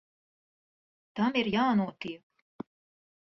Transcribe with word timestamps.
Tam 1.19 1.37
ir 1.43 1.51
jānotiek. 1.57 2.67